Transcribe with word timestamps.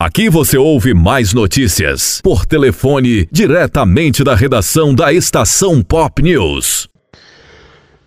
Aqui 0.00 0.30
você 0.30 0.56
ouve 0.56 0.94
mais 0.94 1.34
notícias 1.34 2.20
por 2.22 2.46
telefone 2.46 3.26
diretamente 3.32 4.22
da 4.22 4.32
redação 4.32 4.94
da 4.94 5.12
Estação 5.12 5.82
Pop 5.82 6.22
News. 6.22 6.88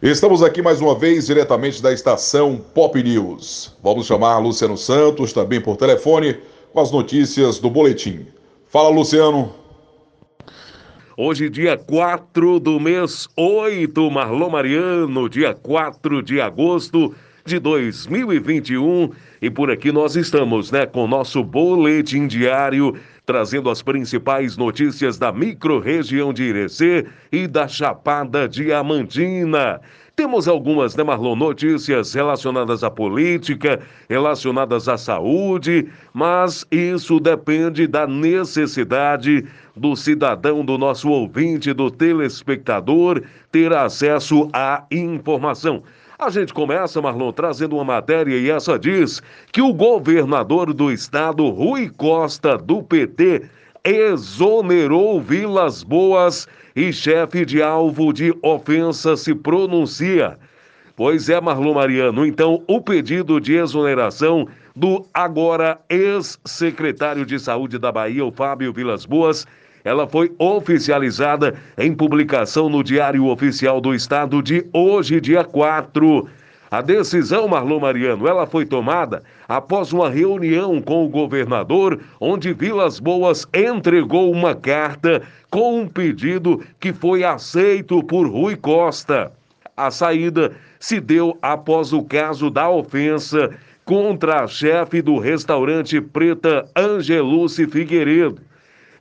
Estamos 0.02 0.42
aqui 0.42 0.62
mais 0.62 0.80
uma 0.80 0.98
vez 0.98 1.26
diretamente 1.26 1.84
da 1.84 1.92
Estação 1.92 2.64
Pop 2.74 3.04
News. 3.04 3.76
Vamos 3.84 4.08
chamar 4.08 4.38
Luciano 4.38 4.78
Santos 4.78 5.34
também 5.34 5.60
por 5.60 5.76
telefone 5.76 6.38
com 6.72 6.80
as 6.80 6.94
notícias 6.94 7.60
do 7.60 7.70
boletim. 7.70 8.26
Fala, 8.70 8.88
Luciano. 8.88 9.54
Hoje, 11.18 11.50
dia 11.50 11.78
4 11.78 12.58
do 12.62 12.80
mês 12.80 13.28
8, 13.36 14.10
Marlon 14.10 14.50
Mariano, 14.50 15.28
dia 15.28 15.54
4 15.54 16.24
de 16.24 16.40
agosto 16.40 17.14
de 17.46 17.60
2021. 17.60 19.12
E 19.42 19.50
por 19.50 19.72
aqui 19.72 19.92
nós 19.92 20.16
estamos, 20.16 20.72
né, 20.72 20.86
com 20.86 21.08
nosso 21.08 21.44
boletim 21.44 22.28
diário, 22.28 22.96
trazendo 23.26 23.70
as 23.70 23.82
principais 23.82 24.58
notícias 24.58 25.18
da 25.18 25.32
microrregião 25.32 26.34
de 26.34 26.44
Irecê 26.44 27.06
e 27.32 27.48
da 27.48 27.68
Chapada 27.68 28.48
Diamantina. 28.48 29.80
Temos 30.16 30.48
algumas, 30.48 30.96
né, 30.96 31.04
Marlon, 31.04 31.36
notícias 31.36 32.14
relacionadas 32.14 32.84
à 32.84 32.92
política, 32.92 33.80
relacionadas 34.10 34.88
à 34.90 34.98
saúde, 34.98 35.88
mas 36.14 36.66
isso 36.70 37.20
depende 37.20 37.88
da 37.88 38.06
necessidade 38.06 39.46
do 39.76 39.96
cidadão, 39.96 40.66
do 40.66 40.78
nosso 40.78 41.10
ouvinte, 41.10 41.74
do 41.74 41.90
telespectador 41.90 43.24
ter 43.52 43.74
acesso 43.74 44.50
à 44.54 44.86
informação. 44.92 45.82
A 46.22 46.30
gente 46.30 46.54
começa, 46.54 47.02
Marlon, 47.02 47.32
trazendo 47.32 47.76
uma 47.76 47.84
matéria 47.84 48.38
e 48.38 48.48
essa 48.48 48.78
diz 48.78 49.24
que 49.52 49.60
o 49.60 49.74
governador 49.74 50.72
do 50.72 50.92
estado, 50.92 51.50
Rui 51.50 51.90
Costa, 51.90 52.60
do 52.60 52.84
PT, 52.84 53.50
exonerou 53.84 55.20
Vilas 55.20 55.82
Boas 55.82 56.48
e 56.76 56.94
chefe 56.94 57.44
de 57.44 57.64
alvo 57.64 58.14
de 58.14 58.32
ofensa 58.44 59.18
se 59.18 59.34
pronuncia. 59.34 60.38
Pois 60.96 61.28
é, 61.28 61.42
Marlon 61.42 61.74
Mariano, 61.74 62.24
então 62.24 62.64
o 62.68 62.80
pedido 62.80 63.42
de 63.42 63.56
exoneração 63.56 64.48
do 64.76 65.04
agora 65.12 65.82
ex-secretário 65.90 67.26
de 67.26 67.40
Saúde 67.40 67.80
da 67.80 67.92
Bahia, 67.92 68.24
o 68.24 68.32
Fábio 68.32 68.72
Vilas 68.72 69.08
Boas, 69.08 69.48
ela 69.84 70.08
foi 70.08 70.32
oficializada 70.38 71.56
em 71.78 71.94
publicação 71.94 72.70
no 72.70 72.84
Diário 72.84 73.26
Oficial 73.28 73.82
do 73.82 73.94
Estado 73.94 74.42
de 74.42 74.66
hoje, 74.74 75.20
dia 75.20 75.44
4. 75.44 76.28
A 76.70 76.82
decisão, 76.82 77.50
Marlon 77.50 77.82
Mariano, 77.82 78.28
ela 78.28 78.48
foi 78.48 78.66
tomada 78.66 79.24
após 79.48 79.92
uma 79.92 80.10
reunião 80.10 80.82
com 80.82 81.04
o 81.06 81.10
governador, 81.10 82.00
onde 82.18 82.54
Vilas 82.54 82.98
Boas 82.98 83.46
entregou 83.54 84.32
uma 84.32 84.56
carta 84.56 85.22
com 85.50 85.82
um 85.82 85.88
pedido 85.88 86.64
que 86.80 86.94
foi 86.94 87.26
aceito 87.26 88.02
por 88.04 88.26
Rui 88.26 88.56
Costa. 88.56 89.34
A 89.76 89.92
saída 89.92 90.54
se 90.80 91.02
deu 91.02 91.38
após 91.42 91.92
o 91.92 92.04
caso 92.04 92.50
da 92.50 92.70
ofensa 92.70 93.50
contra 93.84 94.44
a 94.44 94.48
chefe 94.48 95.02
do 95.02 95.18
restaurante 95.18 96.00
Preta 96.00 96.66
Angeluce 96.74 97.68
Figueiredo. 97.68 98.51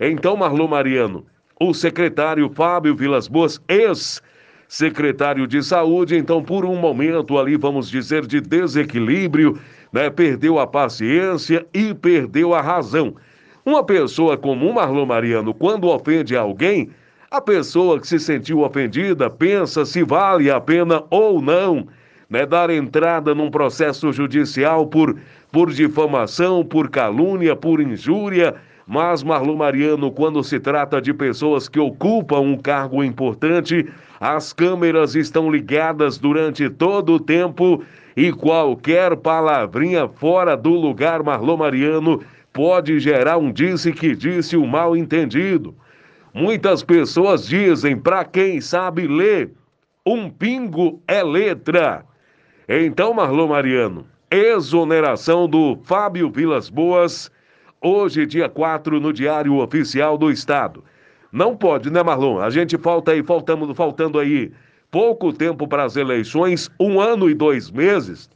Então, 0.01 0.35
Marlon 0.35 0.67
Mariano, 0.67 1.27
o 1.61 1.75
secretário 1.75 2.49
Fábio 2.49 2.97
Vilas 2.97 3.29
Boas, 3.29 3.61
ex-secretário 3.69 5.47
de 5.47 5.63
Saúde, 5.63 6.17
então, 6.17 6.43
por 6.43 6.65
um 6.65 6.75
momento 6.75 7.39
ali, 7.39 7.55
vamos 7.55 7.91
dizer, 7.91 8.27
de 8.27 8.41
desequilíbrio, 8.41 9.59
né, 9.93 10.09
perdeu 10.09 10.59
a 10.59 10.67
paciência 10.67 11.67
e 11.75 11.93
perdeu 11.93 12.55
a 12.55 12.63
razão. 12.63 13.15
Uma 13.63 13.85
pessoa 13.85 14.39
comum, 14.39 14.73
Marlon 14.73 15.05
Mariano, 15.05 15.53
quando 15.53 15.89
ofende 15.89 16.35
alguém, 16.35 16.89
a 17.31 17.39
pessoa 17.39 18.01
que 18.01 18.09
se 18.09 18.19
sentiu 18.19 18.61
ofendida 18.61 19.29
pensa 19.29 19.85
se 19.85 20.03
vale 20.03 20.51
a 20.51 20.59
pena 20.59 21.05
ou 21.11 21.43
não 21.43 21.87
né, 22.31 22.47
dar 22.47 22.71
entrada 22.71 23.35
num 23.35 23.51
processo 23.51 24.11
judicial 24.13 24.87
por, 24.87 25.15
por 25.53 25.71
difamação, 25.71 26.65
por 26.65 26.89
calúnia, 26.89 27.55
por 27.55 27.83
injúria 27.83 28.57
mas, 28.93 29.23
Marlon 29.23 29.55
Mariano, 29.55 30.11
quando 30.11 30.43
se 30.43 30.59
trata 30.59 31.01
de 31.01 31.15
pessoas 31.15 31.69
que 31.69 31.79
ocupam 31.79 32.41
um 32.41 32.57
cargo 32.57 33.05
importante, 33.05 33.89
as 34.19 34.53
câmeras 34.53 35.15
estão 35.15 35.49
ligadas 35.49 36.19
durante 36.19 36.69
todo 36.69 37.13
o 37.13 37.21
tempo 37.21 37.85
e 38.17 38.33
qualquer 38.33 39.17
palavrinha 39.17 40.09
fora 40.09 40.57
do 40.57 40.71
lugar, 40.71 41.23
Marlon 41.23 41.59
Mariano, 41.59 42.21
pode 42.53 42.99
gerar 42.99 43.37
um 43.39 43.53
disse 43.53 43.93
que 43.93 44.13
disse 44.13 44.57
o 44.57 44.65
um 44.65 44.67
mal 44.67 44.97
entendido. 44.97 45.73
Muitas 46.35 46.83
pessoas 46.83 47.47
dizem, 47.47 47.97
para 47.97 48.25
quem 48.25 48.61
sabe 48.61 49.07
ler, 49.07 49.53
um 50.05 50.29
pingo 50.29 51.01
é 51.07 51.23
letra. 51.23 52.05
Então, 52.69 53.15
Marlon 53.15 53.47
Mariano, 53.47 54.05
exoneração 54.29 55.49
do 55.49 55.79
Fábio 55.85 56.29
Vilas 56.29 56.69
Boas 56.69 57.31
Hoje, 57.83 58.27
dia 58.27 58.47
4, 58.47 59.01
no 59.01 59.11
Diário 59.11 59.57
Oficial 59.57 60.19
do 60.19 60.31
Estado. 60.31 60.85
Não 61.33 61.57
pode, 61.57 61.91
né, 61.91 62.03
Marlon? 62.03 62.39
A 62.39 62.51
gente 62.51 62.77
falta 62.77 63.13
aí, 63.13 63.23
faltando, 63.23 63.75
faltando 63.75 64.19
aí 64.19 64.53
pouco 64.91 65.33
tempo 65.33 65.67
para 65.67 65.85
as 65.85 65.97
eleições, 65.97 66.71
um 66.79 67.01
ano 67.01 67.31
e 67.31 67.33
dois 67.35 67.71
meses, 67.71 68.29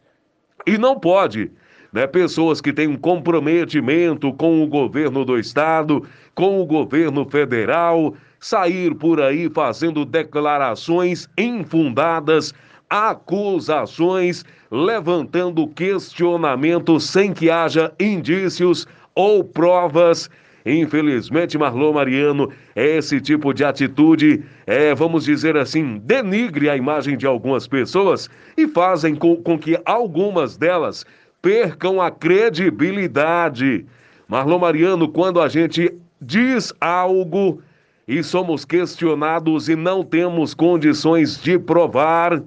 e 0.67 0.79
não 0.79 0.99
pode, 0.99 1.51
né? 1.93 2.07
Pessoas 2.07 2.63
que 2.63 2.73
têm 2.73 2.89
um 2.89 2.97
comprometimento 2.97 4.33
com 4.33 4.63
o 4.63 4.67
governo 4.67 5.27
do 5.27 5.39
estado, 5.39 6.07
com 6.35 6.59
o 6.59 6.65
governo 6.65 7.29
federal, 7.29 8.15
sair 8.41 8.95
por 8.95 9.21
aí 9.21 9.51
fazendo 9.51 10.07
declarações 10.07 11.29
infundadas, 11.37 12.55
acusações, 12.89 14.43
levantando 14.71 15.67
questionamentos 15.69 17.05
sem 17.11 17.33
que 17.35 17.51
haja 17.51 17.93
indícios 18.01 18.87
ou 19.15 19.45
provas. 19.45 20.29
Infelizmente, 20.67 21.59
Marlon 21.59 21.93
Mariano, 21.93 22.51
esse 22.75 23.21
tipo 23.21 23.53
de 23.53 23.65
atitude 23.65 24.43
é, 24.67 24.95
vamos 24.95 25.25
dizer 25.25 25.57
assim, 25.59 25.99
denigre 26.03 26.71
a 26.71 26.77
imagem 26.77 27.19
de 27.19 27.27
algumas 27.27 27.67
pessoas 27.67 28.31
e 28.57 28.67
fazem 28.67 29.15
com, 29.15 29.37
com 29.37 29.59
que 29.59 29.79
algumas 29.85 30.57
delas 30.57 31.05
percam 31.43 32.01
a 32.01 32.11
credibilidade. 32.11 33.85
Marlon 34.27 34.59
Mariano, 34.59 35.07
quando 35.07 35.43
a 35.43 35.49
gente 35.49 35.93
diz 36.19 36.73
algo 36.81 37.61
e 38.09 38.23
somos 38.23 38.65
questionados 38.65 39.69
e 39.69 39.77
não 39.77 40.03
temos 40.03 40.55
condições 40.55 41.39
de 41.43 41.59
provar, 41.59 42.43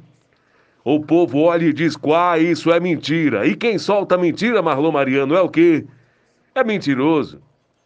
o 0.83 0.99
povo 0.99 1.41
olha 1.41 1.65
e 1.65 1.73
diz: 1.73 1.95
"Quá, 1.95 2.39
isso 2.39 2.71
é 2.71 2.79
mentira". 2.79 3.45
E 3.45 3.55
quem 3.55 3.77
solta 3.77 4.17
mentira, 4.17 4.63
Marlon 4.63 4.91
Mariano, 4.91 5.35
é 5.35 5.41
o 5.41 5.49
quê? 5.49 5.85
É 6.57 6.63
mentiroso. 6.63 7.39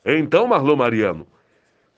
Então, 0.06 0.48
Marlon 0.48 0.78
Mariano, 0.78 1.28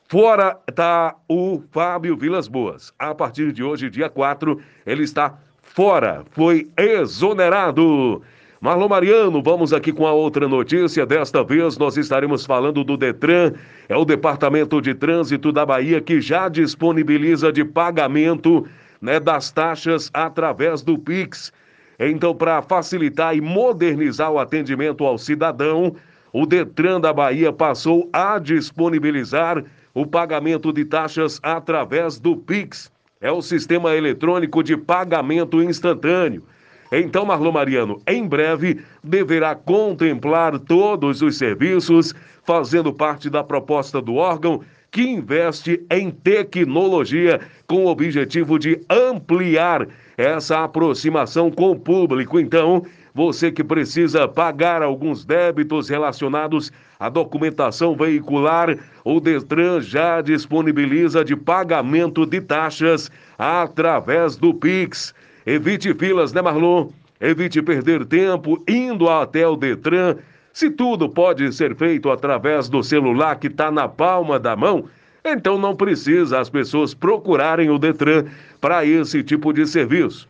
fora 0.09 0.57
está 0.67 1.15
o 1.29 1.61
Fábio 1.71 2.17
Vilas 2.17 2.47
Boas. 2.47 2.91
A 2.97 3.13
partir 3.13 3.51
de 3.51 3.63
hoje, 3.63 3.91
dia 3.91 4.09
4, 4.09 4.59
ele 4.83 5.03
está 5.03 5.37
fora, 5.61 6.25
foi 6.31 6.67
exonerado. 6.75 8.23
Marlon 8.59 8.87
Mariano, 8.87 9.43
vamos 9.43 9.71
aqui 9.71 9.93
com 9.93 10.07
a 10.07 10.13
outra 10.13 10.47
notícia. 10.47 11.05
Desta 11.05 11.43
vez 11.43 11.77
nós 11.77 11.95
estaremos 11.95 12.43
falando 12.43 12.83
do 12.83 12.97
Detran, 12.97 13.53
é 13.87 13.95
o 13.95 14.03
Departamento 14.03 14.81
de 14.81 14.95
Trânsito 14.95 15.51
da 15.51 15.63
Bahia 15.67 16.01
que 16.01 16.19
já 16.19 16.49
disponibiliza 16.49 17.53
de 17.53 17.63
pagamento 17.63 18.67
né, 18.99 19.19
das 19.19 19.51
taxas 19.51 20.09
através 20.11 20.81
do 20.81 20.97
Pix. 20.97 21.53
Então, 21.99 22.33
para 22.33 22.63
facilitar 22.63 23.37
e 23.37 23.41
modernizar 23.41 24.31
o 24.31 24.39
atendimento 24.39 25.05
ao 25.05 25.19
cidadão, 25.19 25.95
o 26.33 26.47
Detran 26.47 26.99
da 26.99 27.13
Bahia 27.13 27.53
passou 27.53 28.09
a 28.11 28.39
disponibilizar 28.39 29.63
o 29.93 30.05
pagamento 30.05 30.73
de 30.73 30.83
taxas 30.83 31.39
através 31.43 32.19
do 32.19 32.35
Pix. 32.35 32.91
É 33.21 33.31
o 33.31 33.41
sistema 33.41 33.95
eletrônico 33.95 34.63
de 34.63 34.75
pagamento 34.75 35.61
instantâneo. 35.61 36.43
Então, 36.91 37.25
Marlon 37.25 37.51
Mariano, 37.51 38.01
em 38.07 38.27
breve 38.27 38.81
deverá 39.03 39.55
contemplar 39.55 40.59
todos 40.59 41.21
os 41.21 41.37
serviços, 41.37 42.13
fazendo 42.43 42.91
parte 42.91 43.29
da 43.29 43.43
proposta 43.43 44.01
do 44.01 44.15
órgão 44.15 44.61
que 44.91 45.01
investe 45.01 45.83
em 45.89 46.11
tecnologia 46.11 47.39
com 47.65 47.85
o 47.85 47.87
objetivo 47.87 48.59
de 48.59 48.79
ampliar 48.89 49.87
essa 50.15 50.63
aproximação 50.63 51.49
com 51.49 51.71
o 51.71 51.79
público. 51.79 52.39
Então, 52.39 52.85
você 53.13 53.51
que 53.51 53.63
precisa 53.63 54.27
pagar 54.27 54.81
alguns 54.81 55.23
débitos 55.23 55.87
relacionados 55.87 56.71
à 56.99 57.09
documentação 57.09 57.95
veicular, 57.95 58.75
o 59.05 59.19
Detran 59.19 59.81
já 59.81 60.19
disponibiliza 60.19 61.23
de 61.23 61.35
pagamento 61.35 62.25
de 62.25 62.41
taxas 62.41 63.11
através 63.37 64.35
do 64.35 64.53
Pix. 64.53 65.13
Evite 65.45 65.93
filas, 65.93 66.33
né, 66.33 66.41
Marlon? 66.41 66.89
Evite 67.21 67.61
perder 67.61 68.03
tempo 68.05 68.61
indo 68.67 69.07
até 69.07 69.47
o 69.47 69.55
Detran. 69.55 70.17
Se 70.51 70.71
tudo 70.71 71.07
pode 71.07 71.51
ser 71.53 71.75
feito 71.75 72.09
através 72.09 72.67
do 72.67 72.81
celular 72.83 73.35
que 73.35 73.47
está 73.47 73.69
na 73.69 73.87
palma 73.87 74.39
da 74.39 74.55
mão, 74.55 74.85
então 75.23 75.57
não 75.57 75.75
precisa 75.75 76.39
as 76.39 76.49
pessoas 76.49 76.93
procurarem 76.93 77.69
o 77.69 77.77
Detran 77.77 78.25
para 78.59 78.85
esse 78.85 79.23
tipo 79.23 79.53
de 79.53 79.67
serviço. 79.67 80.27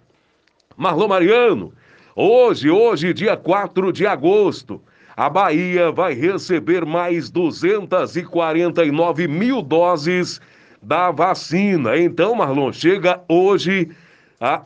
Marlon 0.75 1.07
Mariano, 1.07 1.73
hoje, 2.15 2.69
hoje, 2.69 3.13
dia 3.13 3.37
4 3.37 3.91
de 3.91 4.07
agosto, 4.07 4.81
a 5.15 5.29
Bahia 5.29 5.91
vai 5.91 6.13
receber 6.13 6.85
mais 6.85 7.29
249 7.29 9.27
mil 9.27 9.61
doses 9.61 10.41
da 10.81 11.11
vacina. 11.11 11.95
Então, 11.97 12.33
Marlon, 12.35 12.73
chega 12.73 13.21
hoje 13.27 13.89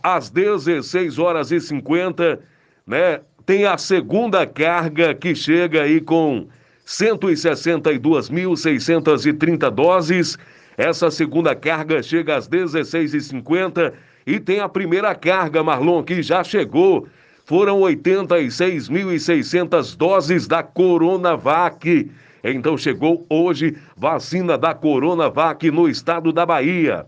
às 0.02 0.30
16 0.30 1.20
horas 1.20 1.52
e 1.52 1.60
50, 1.60 2.40
né? 2.86 3.20
Tem 3.46 3.66
a 3.66 3.78
segunda 3.78 4.46
carga 4.46 5.14
que 5.14 5.36
chega 5.36 5.84
aí 5.84 6.02
com 6.02 6.48
162.630 6.86 9.70
doses. 9.70 10.38
Essa 10.78 11.10
segunda 11.10 11.56
carga 11.56 12.04
chega 12.04 12.36
às 12.36 12.50
16h50 12.50 13.94
e 14.26 14.38
tem 14.40 14.60
a 14.60 14.68
primeira 14.68 15.16
carga, 15.16 15.64
Marlon, 15.64 16.04
que 16.04 16.22
já 16.22 16.44
chegou. 16.44 17.08
Foram 17.48 17.80
86.600 17.80 19.96
doses 19.96 20.46
da 20.48 20.62
Coronavac. 20.62 22.12
Então 22.44 22.78
chegou 22.78 23.26
hoje 23.30 23.78
vacina 23.96 24.58
da 24.58 24.74
Coronavac 24.74 25.72
no 25.72 25.88
estado 25.88 26.34
da 26.34 26.46
Bahia. 26.46 27.06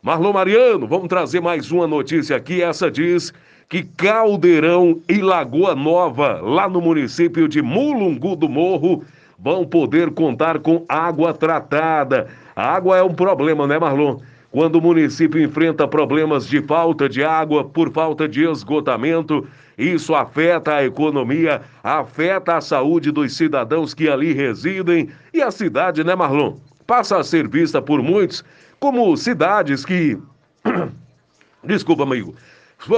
Marlon 0.00 0.32
Mariano, 0.32 0.86
vamos 0.86 1.08
trazer 1.08 1.40
mais 1.40 1.72
uma 1.72 1.88
notícia 1.88 2.36
aqui. 2.36 2.62
Essa 2.62 2.88
diz 2.88 3.34
que 3.68 3.82
Caldeirão 3.82 5.00
e 5.08 5.20
Lagoa 5.20 5.74
Nova, 5.74 6.40
lá 6.40 6.68
no 6.68 6.80
município 6.80 7.48
de 7.48 7.60
Mulungu 7.60 8.36
do 8.36 8.48
Morro, 8.48 9.02
vão 9.36 9.66
poder 9.66 10.12
contar 10.12 10.60
com 10.60 10.84
água 10.88 11.34
tratada. 11.34 12.28
A 12.54 12.76
água 12.76 12.96
é 12.96 13.02
um 13.02 13.12
problema, 13.12 13.66
né, 13.66 13.76
Marlon? 13.76 14.18
Quando 14.54 14.76
o 14.76 14.80
município 14.80 15.42
enfrenta 15.42 15.88
problemas 15.88 16.46
de 16.46 16.62
falta 16.62 17.08
de 17.08 17.24
água 17.24 17.64
por 17.64 17.90
falta 17.90 18.28
de 18.28 18.48
esgotamento, 18.48 19.44
isso 19.76 20.14
afeta 20.14 20.76
a 20.76 20.84
economia, 20.84 21.62
afeta 21.82 22.56
a 22.56 22.60
saúde 22.60 23.10
dos 23.10 23.36
cidadãos 23.36 23.92
que 23.92 24.08
ali 24.08 24.32
residem 24.32 25.08
e 25.32 25.42
a 25.42 25.50
cidade, 25.50 26.04
né, 26.04 26.14
Marlon? 26.14 26.58
Passa 26.86 27.18
a 27.18 27.24
ser 27.24 27.48
vista 27.48 27.82
por 27.82 28.00
muitos 28.00 28.44
como 28.78 29.16
cidades 29.16 29.84
que. 29.84 30.16
Desculpa, 31.64 32.04
amigo 32.04 32.32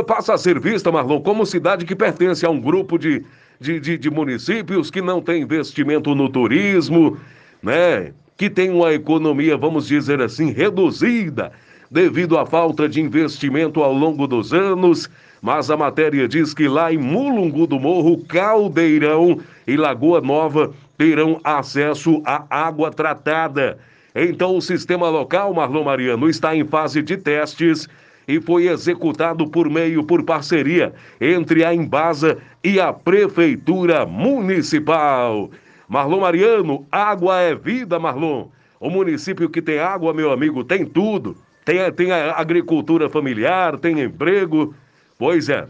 passa 0.06 0.34
a 0.34 0.38
ser 0.38 0.60
vista, 0.60 0.92
Marlon, 0.92 1.22
como 1.22 1.46
cidade 1.46 1.86
que 1.86 1.96
pertence 1.96 2.44
a 2.44 2.50
um 2.50 2.60
grupo 2.60 2.98
de, 2.98 3.24
de, 3.58 3.80
de, 3.80 3.96
de 3.96 4.10
municípios 4.10 4.90
que 4.90 5.00
não 5.00 5.22
tem 5.22 5.40
investimento 5.40 6.14
no 6.14 6.28
turismo, 6.28 7.16
né? 7.62 8.12
Que 8.36 8.50
tem 8.50 8.70
uma 8.70 8.92
economia, 8.92 9.56
vamos 9.56 9.86
dizer 9.86 10.20
assim, 10.20 10.52
reduzida 10.52 11.52
devido 11.90 12.36
à 12.38 12.44
falta 12.44 12.88
de 12.88 13.00
investimento 13.00 13.82
ao 13.82 13.92
longo 13.92 14.26
dos 14.26 14.52
anos. 14.52 15.08
Mas 15.40 15.70
a 15.70 15.76
matéria 15.76 16.26
diz 16.26 16.52
que 16.52 16.68
lá 16.68 16.92
em 16.92 16.98
Mulungu 16.98 17.66
do 17.66 17.78
Morro, 17.78 18.18
Caldeirão 18.24 19.40
e 19.66 19.76
Lagoa 19.76 20.20
Nova 20.20 20.72
terão 20.98 21.40
acesso 21.44 22.22
à 22.24 22.44
água 22.50 22.90
tratada. 22.90 23.78
Então, 24.14 24.56
o 24.56 24.62
sistema 24.62 25.08
local, 25.08 25.52
Marlon 25.52 25.84
Mariano, 25.84 26.28
está 26.28 26.56
em 26.56 26.64
fase 26.64 27.02
de 27.02 27.16
testes 27.16 27.88
e 28.26 28.40
foi 28.40 28.66
executado 28.66 29.46
por 29.48 29.70
meio 29.70 30.02
por 30.02 30.24
parceria 30.24 30.92
entre 31.20 31.64
a 31.64 31.74
Embasa 31.74 32.38
e 32.64 32.80
a 32.80 32.92
Prefeitura 32.92 34.04
Municipal. 34.06 35.50
Marlon 35.88 36.20
Mariano, 36.20 36.86
água 36.90 37.40
é 37.40 37.54
vida, 37.54 37.98
Marlon. 37.98 38.48
O 38.80 38.90
município 38.90 39.48
que 39.48 39.62
tem 39.62 39.78
água, 39.78 40.12
meu 40.12 40.30
amigo, 40.32 40.64
tem 40.64 40.84
tudo. 40.84 41.36
Tem, 41.64 41.90
tem 41.92 42.12
agricultura 42.12 43.08
familiar, 43.08 43.78
tem 43.78 44.00
emprego. 44.00 44.74
Pois 45.18 45.48
é. 45.48 45.66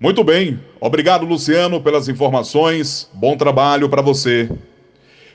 Muito 0.00 0.24
bem, 0.24 0.58
obrigado 0.80 1.26
Luciano 1.26 1.82
pelas 1.82 2.08
informações, 2.08 3.10
bom 3.12 3.36
trabalho 3.36 3.90
para 3.90 4.00
você. 4.00 4.48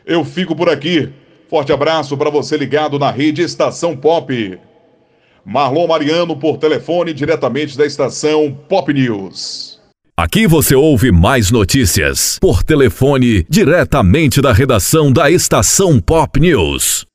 Eu 0.08 0.24
fico 0.24 0.56
por 0.56 0.70
aqui, 0.70 1.10
forte 1.50 1.74
abraço 1.74 2.16
para 2.16 2.30
você 2.30 2.56
ligado 2.56 2.98
na 2.98 3.12
rede 3.12 3.42
Estação 3.42 3.94
Pop. 3.94 4.58
Marlon 5.46 5.86
Mariano 5.86 6.38
por 6.38 6.58
telefone 6.58 7.14
diretamente 7.14 7.78
da 7.78 7.86
estação 7.86 8.58
Pop 8.70 8.94
News. 8.94 9.82
Aqui 10.16 10.48
você 10.48 10.76
ouve 10.76 11.12
mais 11.12 11.52
notícias 11.52 12.40
por 12.40 12.64
telefone 12.64 13.46
diretamente 13.50 14.42
da 14.42 14.54
redação 14.54 15.12
da 15.12 15.30
estação 15.30 16.00
Pop 16.00 16.40
News. 16.40 17.06